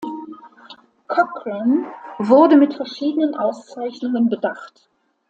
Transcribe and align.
Cochran 1.07 1.85
wurde 2.17 2.57
mit 2.57 2.73
verschiedenen 2.73 3.35
Auszeichnungen 3.35 4.29
bedacht. 4.29 4.89